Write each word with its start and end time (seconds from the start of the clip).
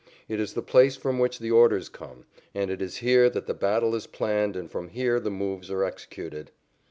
It 0.27 0.39
is 0.39 0.53
the 0.55 0.63
place 0.63 0.95
from 0.95 1.19
which 1.19 1.37
the 1.37 1.51
orders 1.51 1.87
come, 1.87 2.25
and 2.55 2.71
it 2.71 2.81
is 2.81 2.97
here 3.05 3.29
that 3.29 3.45
the 3.45 3.53
battle 3.53 3.93
is 3.93 4.07
planned 4.07 4.55
and 4.55 4.67
from 4.67 4.87
here 4.87 5.19
the 5.19 5.29
moves 5.29 5.69
are 5.69 5.83
executed. 5.83 6.49